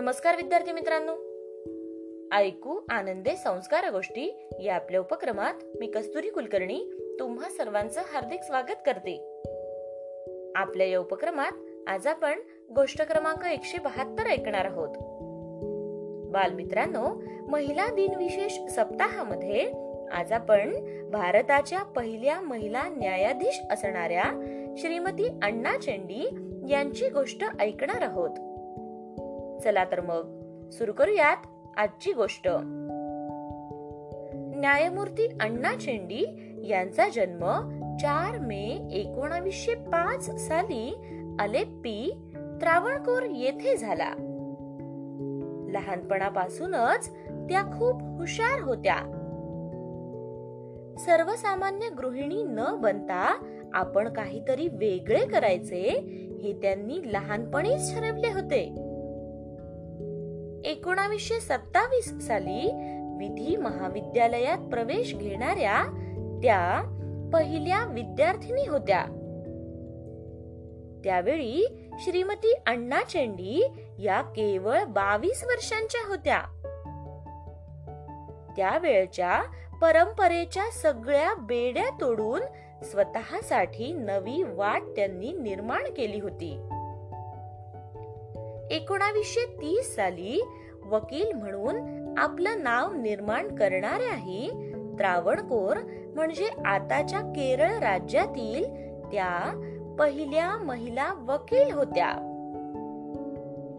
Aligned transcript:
नमस्कार 0.00 0.36
विद्यार्थी 0.36 0.72
मित्रांनो. 0.72 1.12
ऐकू 2.36 2.80
आनंदे 2.90 3.36
संस्कार 3.36 3.90
गोष्टी 3.90 4.48
या 4.60 4.74
आपल्या 4.74 5.00
उपक्रमात 5.00 5.54
मी 5.80 5.86
कस्तुरी 5.86 6.30
कुलकर्णी 6.30 6.90
तुम्हा 7.20 7.48
सर्वांचं 7.48 8.00
हार्दिक 8.00 8.42
स्वागत 8.42 8.74
करते. 8.86 9.42
आपल्या 10.54 10.86
या 10.86 11.00
उपक्रमात 11.00 11.52
आज 11.86 12.06
आपण 12.06 12.32
गोष्ट 12.76 13.02
क्रमांक 13.02 13.44
एकशे 13.44 13.78
बहात्तर 13.78 14.26
ऐकणार 14.26 14.64
आहोत. 14.64 14.88
बालमित्रांनो 16.32 17.22
महिला 17.48 17.86
दिन 17.94 18.14
विशेष 18.14 18.58
सप्ताहामध्ये 18.70 19.72
आज 20.12 20.32
आपण 20.32 20.74
भारताच्या 21.10 21.82
पहिल्या 21.82 22.40
महिला 22.40 22.82
न्यायाधीश 22.88 23.60
असणाऱ्या 23.70 24.24
श्रीमती 24.78 25.28
अण्णा 25.42 25.76
चेंडी 25.76 26.24
यांची 26.72 27.08
गोष्ट 27.08 27.44
ऐकणार 27.60 28.02
आहोत. 28.02 28.49
चला 29.64 29.84
तर 29.84 30.00
मग. 30.00 30.40
सुरू 30.70 30.92
करूयात 30.92 31.36
आजची 31.76 32.12
गोष्ट. 32.12 32.48
न्यायमूर्ती 34.56 35.26
अण्णा 35.40 35.74
चेंडी 35.76 36.24
यांचा 36.68 37.08
जन्म 37.08 37.46
चार 37.96 38.38
मे 38.38 38.88
एकोणावीसशे 38.92 39.74
पाच 39.74 40.48
साली 40.48 40.94
अलेप्पी 41.40 42.12
त्रावणकोर 42.34 43.22
येथे 43.22 43.76
झाला. 43.76 44.10
लहानपणापासूनच 45.70 47.10
त्या 47.26 47.62
खूप 47.62 48.02
हुशार 48.02 48.60
होत्या. 48.62 48.96
सर्वसामान्य 50.98 51.88
गृहिणी 51.88 52.42
न 52.42 52.60
बनता 52.80 53.42
आपण 53.74 54.12
काहीतरी 54.12 54.68
वेगळे 54.68 55.26
करायचे 55.26 55.82
हे 56.42 56.52
त्यांनी 56.62 57.12
लहानपणीच 57.12 57.94
ठरवले 57.94 58.28
होते. 58.28 58.89
एकोणावीसशे 60.80 61.40
सत्तावीस 61.40 62.26
साली 62.26 62.70
विधी 63.18 63.56
महाविद्यालयात 63.56 64.58
प्रवेश 64.58 65.14
घेणाऱ्या 65.14 65.82
त्या 66.42 66.82
पहिल्या 67.32 67.84
विद्यार्थिनी 67.84 68.66
होत्या. 68.66 69.04
त्यावेळी 71.04 71.88
श्रीमती 71.98 72.54
अण्णा 72.66 73.02
चेंडी 73.02 73.72
या 73.98 74.22
केवळ 74.22 74.84
बावीस 74.84 75.44
वर्षांच्या 75.44 76.08
होत्या. 76.08 76.42
त्यावेळच्या 78.56 79.42
परंपरेच्या 79.82 80.70
सगळ्या 80.72 81.34
बेड्या 81.34 81.90
तोडून 82.00 82.40
स्वतःसाठी 82.82 83.92
नवी 83.92 84.42
वाट 84.42 84.82
त्यांनी 84.96 85.32
निर्माण 85.32 85.82
केली 85.96 86.20
होती. 86.20 86.52
एकोणावीसशे 88.70 89.40
तीस 89.40 89.96
साली 89.96 90.44
वकील 90.90 91.32
म्हणून 91.32 91.76
आपलं 92.18 92.62
नाव 92.62 92.94
निर्माण 92.94 93.48
करणाऱ्याही 93.48 94.50
त्रावणकोर 94.98 95.76
म्हणजे 96.14 96.48
आताच्या 96.66 97.20
केरळ 97.20 97.78
राज्यातील 97.78 98.64
त्या 99.04 99.66
पहिल्या 99.98 100.56
महिला 100.56 101.12
वकील 101.26 101.72
होत्या. 101.72 102.26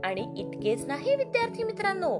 आणि 0.03 0.33
इतकेच 0.37 0.87
नाही 0.87 1.15
विद्यार्थी 1.15 1.63
मित्रांनो. 1.63 2.19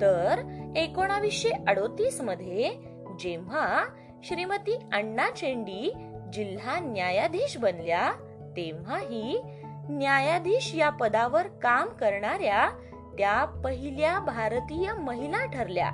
तर 0.00 0.40
एकोणावीसशे 0.76 1.50
अडोतीसमध्ये 1.68 2.70
जेव्हा 3.18 3.84
श्रीमती 4.22 4.78
अण्णा 4.92 5.30
चेंडी 5.30 5.94
जिल्हा 6.32 6.78
न्यायाधीश 6.80 7.58
बनल्या 7.58 8.12
तेव्हाही 8.56 9.42
न्यायाधीश 9.88 10.74
या 10.74 10.90
पदावर 10.90 11.46
काम 11.46 11.88
करणाऱ्या 11.88 12.70
त्या 13.18 13.44
पहिल्या 13.44 14.18
भारतीय 14.18 14.92
महिला 14.92 15.46
ठरल्या. 15.46 15.90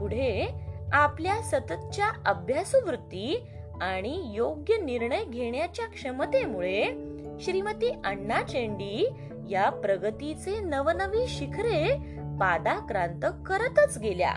पुढे 0.00 0.54
आपल्या 0.92 1.42
सततच्या 1.42 2.06
अभ्यासू 2.26 2.86
वृत्ती 2.86 3.46
आणि 3.80 4.22
योग्य 4.34 4.76
निर्णय 4.76 5.24
घेण्याच्या 5.24 5.86
क्षमतेमुळे 5.86 6.84
श्रीमती 7.40 7.90
अण्णा 8.04 8.42
चेंडी 8.42 9.08
या 9.50 9.70
प्रगतीचे 9.70 10.60
नवनवी 10.60 11.26
शिखरे 11.28 11.94
पादाक्रांत 12.40 13.24
करतच 13.46 13.98
गेल्या. 13.98 14.32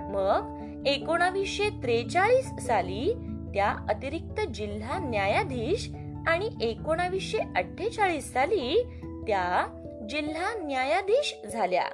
मग 0.00 0.62
एकोणावीसशे 0.86 1.68
त्रेचाळीस 1.68 2.46
साली 2.66 3.12
त्या 3.54 3.76
अतिरिक्त 3.88 4.40
जिल्हा 4.54 4.98
न्यायाधीश 4.98 5.90
आणि 6.26 6.48
एकोणावीसशे 6.60 7.38
अठ्ठेचाळीस 7.38 8.32
साली 8.32 8.92
त्या 9.26 9.78
जिल्हा 10.08 10.54
न्यायाधीश 10.54 11.36
झाल्या. 11.52 11.86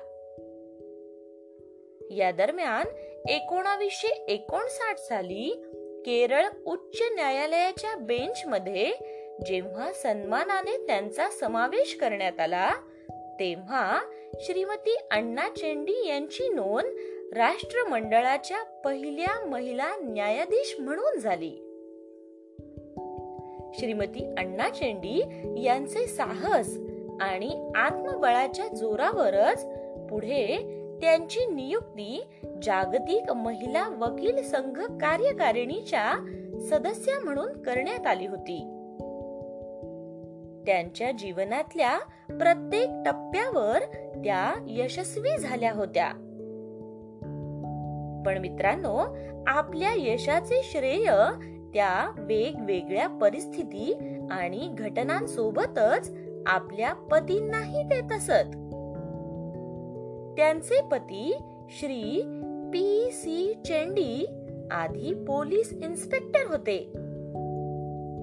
या 2.11 2.31
दरम्यान 2.31 2.87
एकोणावीसशे 3.29 4.09
एकोणसाठ 4.09 4.99
साली 4.99 5.63
केरळ 6.07 6.47
उच्च 6.67 7.03
न्यायालयाच्या 7.15 7.97
बेंच 7.97 8.43
मध्ये 8.47 8.93
जेव्हा 9.47 9.93
सन्मानाने 9.93 10.87
त्यांचा 10.87 11.31
समावेश 11.31 11.99
करण्यात 12.01 12.41
आला 12.41 12.71
तेव्हा 13.41 14.01
श्रीमती 14.41 14.97
अण्णा 15.11 15.49
चेंडी 15.49 16.09
यांची 16.09 16.49
नोंद 16.49 16.95
राष्ट्रमंडळाच्या 17.37 18.63
पहिल्या 18.63 19.47
महिला 19.47 19.97
न्यायाधीश 19.97 20.77
म्हणून 20.79 21.19
झाली. 21.19 21.65
श्रीमती 23.79 24.35
अण्णा 24.39 24.69
चेंडी 24.69 25.23
यांचे 25.65 26.07
साहस 26.07 26.79
आणि 27.21 27.73
आत्मबळाच्या 27.75 28.69
जोरावरच 28.69 29.67
पुढे 30.11 30.75
त्यांची 31.01 31.47
नियुक्ती 31.47 32.29
जागतिक 32.63 33.33
महिला 33.33 33.89
वकील 33.89 34.43
संघ 34.43 34.81
कार्यकारिणीच्या 34.81 36.13
सदस्य 36.61 37.13
म्हणून 37.25 37.63
करण्यात 37.63 38.07
आली 38.07 38.27
होती. 38.27 38.75
त्यांच्या 40.67 41.11
जीवनातल्या 41.11 41.99
प्रत्येक 42.29 42.91
टप्प्यावर 43.07 43.79
त्या 44.25 44.65
यशस्वी 44.67 45.39
झाल्या 45.39 45.73
होत्या. 45.73 46.09
पण 48.27 48.39
मित्रांनो 48.39 48.97
आपल्या 49.47 49.91
यशाचे 49.97 50.61
श्रेय 50.65 51.11
त्या 51.75 52.15
वेगवेगळ्या 52.19 53.09
परिस्थिती 53.09 54.19
आणि 54.31 54.75
घटनांसोबतच 54.79 56.11
आपल्या 56.47 56.93
पतींनाही 56.93 57.83
देत 57.83 58.13
असत. 58.13 58.57
त्यांचे 60.37 60.81
पती 60.93 61.39
श्री 61.71 62.23
पी. 62.73 63.11
सी. 63.13 63.55
चेंडी 63.65 64.27
आधी 64.71 65.15
पोलीस 65.15 65.73
इन्स्पेक्टर 65.73 66.51
होते. 66.51 66.79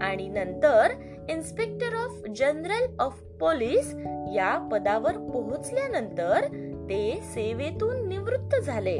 आणि 0.05 0.27
नंतर 0.27 0.91
inspector 1.29 1.95
of 1.95 2.21
general 2.35 2.95
of 2.99 3.23
police 3.39 3.93
या 4.35 4.69
पदावर 4.71 5.17
पोहोचल्यानंतर 5.17 6.43
ते 6.89 7.19
सेवेतून 7.23 8.07
निवृत्त 8.07 8.55
झाले. 8.61 8.97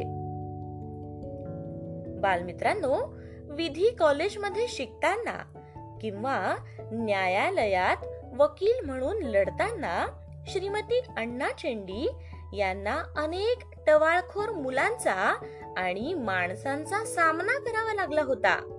बालमित्रांनो 2.20 3.16
विधी 3.50 3.90
कॉलेजमध्ये 3.98 4.66
शिकताना 4.68 5.58
किंवा 6.00 6.56
न्यायालयात 6.92 8.15
वकील 8.38 8.86
म्हणून 8.86 9.22
लढताना 9.22 10.06
श्रीमती 10.46 11.00
अण्णा 11.16 11.48
चेंडी 11.58 12.08
यांना 12.52 13.02
अनेक 13.16 13.58
टवाळखोर 13.86 14.50
मुलांचा 14.50 15.36
आणि 15.76 16.14
माणसांचा 16.14 17.04
सामना 17.04 17.58
करावा 17.58 17.94
लागला 17.94 18.22
होता. 18.22 18.72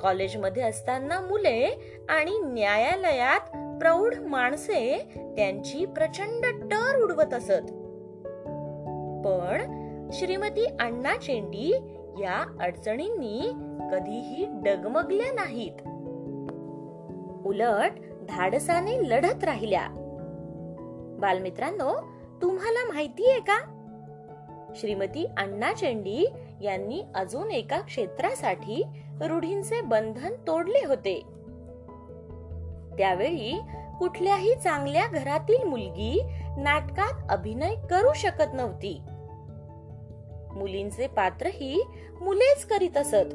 कॉलेजमध्ये 0.00 0.62
असताना 0.62 1.20
मुले 1.20 1.94
आणि 2.08 2.38
न्यायालयात 2.38 3.40
प्रौढ 3.80 4.14
माणसे 4.14 5.08
त्यांची 5.36 5.86
प्रचंड 5.86 6.70
टर 6.70 7.02
उडवत 7.02 7.34
असत. 7.34 7.72
पण 9.26 9.80
श्रीमती 10.12 10.66
अण्णा 10.80 11.16
चेंडी 11.16 11.72
या 12.20 12.56
अडचणींनी 12.60 13.40
कधीही 13.92 14.46
डगमगल्या 14.50 15.32
नाहीत. 15.32 15.88
उलट 17.54 17.92
धाडसाने 18.28 19.10
लढत 19.10 19.44
राहिल्या. 19.44 19.88
बालमित्रांनो 21.20 22.00
तुम्हाला 22.42 22.92
माहितीये 22.92 23.40
का? 23.40 23.58
श्रीमती 24.76 25.26
अण्णा 25.36 25.72
चेंडी 25.72 26.26
यांनी 26.60 27.02
अजून 27.14 27.50
एका 27.50 27.80
क्षेत्रासाठी 27.80 28.84
रूढींचे 29.20 29.80
बंधन 29.80 30.32
तोडले 30.46 30.86
होते. 30.86 31.22
त्यावेळी 32.98 33.60
कुठल्याही 33.98 34.54
चांगल्या 34.54 35.06
घरातील 35.06 35.68
मुलगी 35.68 36.22
नाटकात 36.58 37.26
अभिनय 37.28 37.74
करू 37.90 38.12
शकत 38.14 38.54
नव्हती. 38.54 39.00
मुलींचे 40.52 41.06
पात्रही 41.06 41.82
मुलेच 42.20 42.64
करीत 42.64 42.96
असत. 42.96 43.34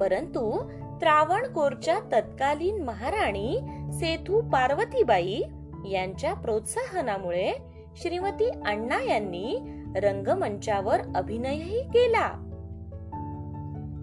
परंतु 0.00 0.70
त्रावणकोरच्या 1.00 2.00
तत्कालीन 2.12 2.82
महाराणी 2.82 3.58
सेथू 3.92 4.40
पार्वतीबाई 4.40 5.42
यांच्या 5.90 6.34
प्रोत्साहनामुळे 6.34 7.52
श्रीमती 7.96 8.50
अण्णा 8.50 9.02
यांनी 9.02 9.58
रंगमंचावर 9.96 10.98
अभिनयही 11.14 11.82
केला. 11.82 12.28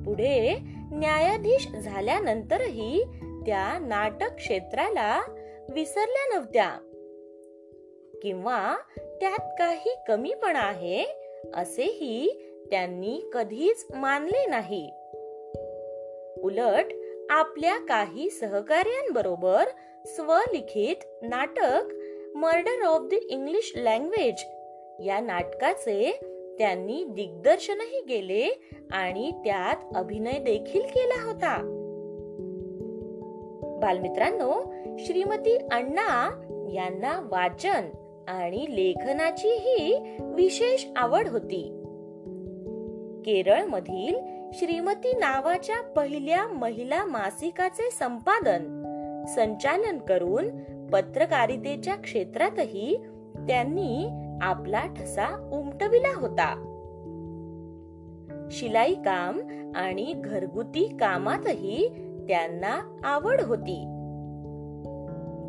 पुढे 0.06 0.58
न्यायाधीश 0.92 1.68
झाल्यानंतरही 1.68 3.04
त्या 3.46 3.80
नाटक 3.80 4.36
क्षेत्राला 4.36 5.22
विसरल्या 5.70 6.36
नव्हत्या. 6.36 6.70
किंवा 8.24 8.76
त्यात 9.00 9.56
काही 9.60 9.96
कमीपणा 10.08 10.60
आहे 10.60 11.06
असेही 11.56 12.44
त्यांनी 12.72 13.30
कधीच 13.34 13.88
मानले 13.96 14.46
नाही. 14.46 14.92
उलट 16.48 16.86
आपल्या 17.30 17.78
काही 17.78 18.30
सहकार्यांबरोबर 18.30 19.64
स्वलिखित 20.06 20.96
नाटक 21.22 21.82
murder 22.36 22.84
of 22.86 23.02
the 23.02 23.14
English 23.14 23.74
language 23.76 24.44
या 25.06 25.20
नाटकाचे 25.20 26.20
त्यांनी 26.58 27.04
दिग्दर्शनही 27.04 28.02
केले 28.02 28.60
आणि 28.92 29.32
त्यात 29.32 29.76
अभिनय 29.96 30.40
देखील 30.40 30.82
केला 30.82 31.26
होता. 31.26 31.74
बालमित्रांनो 33.82 34.74
श्रीमती 35.00 35.58
अण्णा 35.72 36.44
यांना 36.74 37.20
वाचन 37.32 37.90
आणि 38.28 38.66
लेखनाचीही 38.70 40.00
विशेष 40.22 40.86
आवड 40.96 41.28
होती. 41.28 41.84
केरळमधील 43.28 44.16
श्रीमती 44.54 45.14
नावाच्या 45.14 45.82
पहिल्या 45.82 46.48
महिला 46.48 47.06
मासिकाचे 47.06 47.90
संपादन 47.92 48.84
संचालन 49.36 49.98
करून 49.98 50.50
पत्रकारितेच्या 50.88 51.96
क्षेत्रातही 51.96 53.06
त्यांनी 53.36 54.10
आपला 54.42 54.86
ठसा 54.86 55.50
उमटविला 55.54 56.20
होता. 56.20 56.74
शिलाई 58.52 58.94
काम 58.94 59.40
आणि 59.76 60.14
घरगुती 60.18 60.98
कामातही 61.00 61.88
त्यांना 62.28 62.98
आवड 63.04 63.42
होती. 63.42 63.84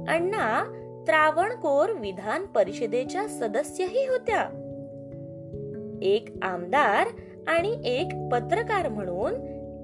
अण्णा 0.08 0.64
त्रावणकोर 1.06 1.90
विधान 1.90 2.46
परिषदेच्या 2.46 3.28
सदस्यही 3.28 4.06
होत्या. 4.06 4.64
एक 6.02 6.28
आमदार 6.42 7.08
आणि 7.48 7.80
एक 7.84 8.08
पत्रकार 8.32 8.88
म्हणून 8.88 9.32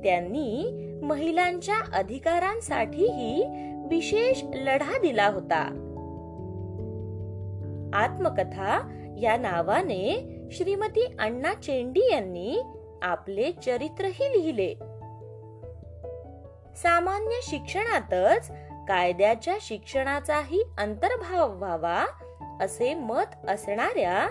त्यांनी 0.03 0.71
महिलांच्या 1.03 1.97
अधिकारांसाठीही 1.97 3.45
विशेष 3.91 4.45
लढा 4.55 4.99
दिला 4.99 5.27
होता. 5.27 5.81
आत्मकथा 7.95 8.91
या 9.23 9.37
नावाने 9.37 10.31
श्रीमती 10.51 11.17
अण्णा 11.19 11.55
चेंडी 11.55 12.01
यांनी 12.13 12.63
आपले 13.03 13.53
चरित्रही 13.53 14.25
लिहिले. 14.25 14.75
सामान्य 16.77 17.39
शिक्षणातच 17.43 18.51
कायद्याच्या 18.89 19.57
शिक्षणाचाही 19.61 20.63
अंतर्भाव 20.79 21.57
व्हावा 21.57 22.05
असे 22.61 22.95
मत 22.95 23.49
असणाऱ्या 23.49 24.29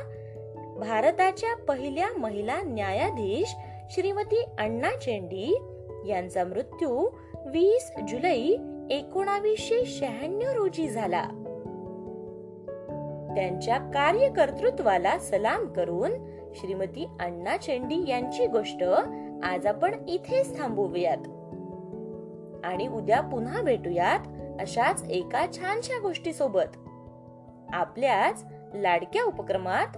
भारताच्या 0.84 1.56
पहिल्या 1.56 2.08
महिला 2.18 2.62
न्यायाधीश 2.62 3.56
श्रीमती 3.90 4.46
अण्णा 4.60 4.90
चेंडी 4.90 5.62
यांचा 6.08 6.44
मृत्यू 6.44 7.10
वीस 7.46 7.92
जुलै 8.08 8.56
एकोणावीसशे 8.90 9.86
शहाण्णव 9.86 10.52
रोजी 10.52 10.88
झाला. 10.90 11.24
त्यांच्या 13.36 13.78
कार्यकर्तृत्वाला 13.78 15.20
सलाम 15.20 15.66
करून 15.66 16.12
श्रीमती 16.56 17.08
अण्णा 17.20 17.58
चेंडी 17.58 18.10
यांची 18.10 18.48
गोष्ट 18.48 18.84
आज 19.44 19.68
आपण 19.68 20.08
इथेच 20.08 20.60
थांबवूयात. 20.60 21.28
आणि 22.66 22.88
उद्या 22.88 23.22
पुन्हा 23.22 23.62
भेटूयात 23.62 24.20
अशाच 24.60 25.04
एका 25.10 25.46
छानशा 25.54 26.00
गोष्टी 26.00 26.34
सोबत 26.34 26.78
आपल्याच 27.74 28.46
लाडक्या 28.74 29.24
उपक्रमात 29.24 29.98